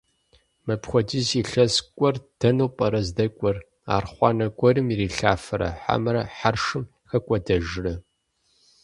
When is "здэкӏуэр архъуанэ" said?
3.07-4.47